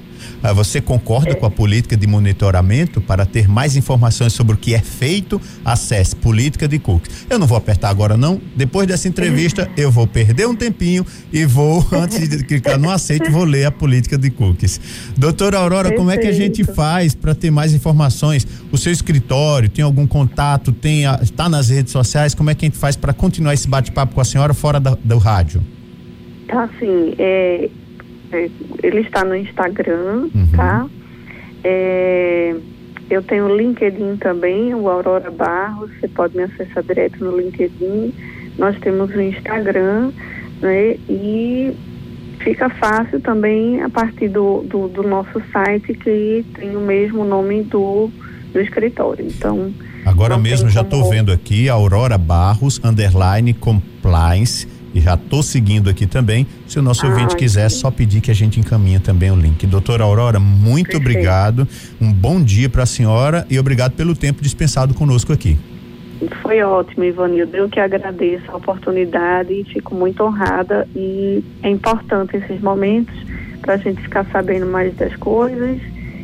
Ah, 0.43 0.53
Você 0.53 0.81
concorda 0.81 1.35
com 1.35 1.45
a 1.47 1.51
política 1.51 1.97
de 1.97 2.07
monitoramento 2.07 3.01
para 3.01 3.27
ter 3.27 3.49
mais 3.49 3.77
informações 3.77 4.33
sobre 4.33 4.55
o 4.55 4.57
que 4.57 4.75
é 4.75 4.79
feito? 4.81 5.41
Acesse 5.65 6.17
política 6.17 6.67
de 6.67 6.79
cookies. 6.79 7.27
Eu 7.29 7.39
não 7.39 7.47
vou 7.47 7.59
apertar 7.59 7.91
agora 7.91 8.17
não. 8.17 8.41
Depois 8.57 8.87
dessa 8.87 9.07
entrevista 9.09 9.71
eu 9.77 9.91
vou 9.91 10.07
perder 10.07 10.47
um 10.49 10.55
tempinho 10.57 11.05
e 11.33 11.45
vou 11.45 11.87
antes 11.93 12.29
de 12.29 12.45
clicar 12.45 12.79
no 12.79 12.91
aceito 12.91 13.31
vou 13.31 13.45
ler 13.45 13.67
a 13.67 13.71
política 13.71 14.17
de 14.17 14.31
cookies. 14.31 14.81
Doutora 15.17 15.59
Aurora, 15.59 15.95
como 15.95 16.11
é 16.11 16.17
que 16.19 16.27
a 16.27 16.33
gente 16.33 16.57
Perfeito. 16.65 16.75
faz 16.77 17.15
para 17.15 17.35
ter 17.35 17.51
mais 17.51 17.75
informações? 17.75 18.47
O 18.73 18.79
seu 18.79 18.93
escritório 18.93 19.69
tem 19.69 19.85
algum 19.85 20.07
contato? 20.07 20.73
Tem 20.73 21.05
está 21.23 21.49
nas 21.49 21.69
redes 21.69 21.93
sociais? 21.93 22.35
Como 22.35 22.49
é 22.51 22.55
que 22.55 22.65
a 22.65 22.69
gente 22.69 22.79
faz 22.79 22.97
para 22.97 23.13
continuar 23.13 23.53
esse 23.55 23.69
bate-papo 23.69 24.15
com 24.15 24.21
a 24.21 24.25
senhora 24.25 24.55
fora 24.55 24.81
da- 24.81 24.97
do 25.05 25.19
rádio? 25.19 25.63
Tá 26.49 26.65
assim, 26.65 27.15
é, 27.19 27.67
é, 27.67 27.69
ele 28.83 29.01
está 29.01 29.25
no 29.25 29.35
Instagram, 29.37 30.29
Uhum. 30.35 30.49
tá? 30.55 30.87
É, 31.65 32.55
eu 33.11 33.23
tenho 33.23 33.47
o 33.47 33.57
LinkedIn 33.57 34.17
também, 34.17 34.75
o 34.75 34.89
Aurora 34.89 35.31
Barros, 35.31 35.91
você 35.99 36.09
pode 36.09 36.37
me 36.37 36.45
acessar 36.45 36.83
direto 36.85 37.23
no 37.25 37.37
LinkedIn. 37.37 38.15
Nós 38.57 38.79
temos 38.79 39.11
o 39.15 39.21
Instagram, 39.21 40.13
né? 40.61 40.97
E 41.09 41.73
fica 42.41 42.71
fácil 42.71 43.21
também 43.21 43.83
a 43.83 43.91
partir 43.91 44.29
do, 44.29 44.63
do, 44.63 44.89
do 44.89 45.03
nosso 45.03 45.43
site 45.53 45.93
que 45.95 46.45
tem 46.55 46.77
o 46.77 46.81
mesmo 46.81 47.25
nome 47.25 47.63
do, 47.65 48.11
do 48.53 48.61
escritório. 48.61 49.27
Então, 49.27 49.73
Agora 50.05 50.39
mesmo 50.39 50.71
já 50.71 50.81
estou 50.81 51.11
vendo 51.11 51.31
aqui 51.31 51.69
Aurora 51.69 52.17
Barros 52.17 52.81
underline 52.83 53.53
compliance 53.53 54.67
e 54.95 55.01
já 55.01 55.15
estou 55.15 55.43
seguindo 55.43 55.89
aqui 55.91 56.07
também. 56.07 56.47
Se 56.67 56.79
o 56.79 56.83
nosso 56.83 57.07
Ah, 57.07 57.11
ouvinte 57.11 57.37
quiser, 57.37 57.67
é 57.67 57.69
sim. 57.69 57.79
só 57.81 57.91
pedir 57.91 58.21
que 58.21 58.31
a 58.31 58.35
gente 58.35 58.59
encaminha 58.61 59.01
também 59.01 59.31
o 59.31 59.37
link. 59.37 59.67
Doutora 59.67 60.05
Aurora, 60.05 60.39
muito 60.41 60.87
Perfeito. 60.91 60.97
obrigado. 61.09 61.69
Um 62.01 62.13
bom 62.13 62.43
dia 62.43 62.69
para 62.69 62.83
a 62.83 62.87
senhora 62.87 63.47
e 63.51 63.59
obrigado 63.59 63.93
pelo 63.93 64.15
tempo 64.17 64.43
dispensado 64.43 64.95
conosco 64.95 65.33
aqui. 65.33 65.57
Foi 66.43 66.61
ótimo, 66.63 67.05
Ivanildo. 67.05 67.57
Eu 67.57 67.69
que 67.69 67.81
agradeço 67.81 68.45
a 68.51 68.57
oportunidade 68.57 69.53
e 69.55 69.65
fico 69.65 69.95
muito 69.95 70.23
honrada. 70.23 70.87
E 70.95 71.43
é 71.63 71.71
importante 71.71 72.37
esses 72.37 72.61
momentos 72.61 73.15
para 73.63 73.75
a 73.75 73.77
gente 73.79 74.03
ficar 74.03 74.27
sabendo 74.27 74.67
mais 74.67 74.95
das 74.97 75.17
coisas 75.17 75.79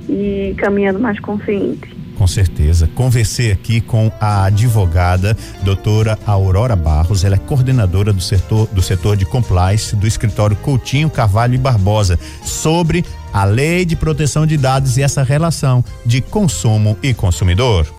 e 0.08 0.54
caminhando 0.58 0.98
mais 1.00 1.18
consciente. 1.18 1.95
Com 2.16 2.26
certeza. 2.26 2.88
Conversei 2.94 3.52
aqui 3.52 3.80
com 3.80 4.10
a 4.20 4.44
advogada 4.44 5.36
doutora 5.62 6.18
Aurora 6.26 6.74
Barros, 6.74 7.24
ela 7.24 7.36
é 7.36 7.38
coordenadora 7.38 8.12
do 8.12 8.22
setor, 8.22 8.66
do 8.72 8.82
setor 8.82 9.16
de 9.16 9.26
compliance 9.26 9.94
do 9.94 10.06
escritório 10.06 10.56
Coutinho 10.56 11.10
Carvalho 11.10 11.54
e 11.54 11.58
Barbosa, 11.58 12.18
sobre 12.42 13.04
a 13.32 13.44
lei 13.44 13.84
de 13.84 13.94
proteção 13.94 14.46
de 14.46 14.56
dados 14.56 14.96
e 14.96 15.02
essa 15.02 15.22
relação 15.22 15.84
de 16.06 16.22
consumo 16.22 16.96
e 17.02 17.12
consumidor. 17.12 17.86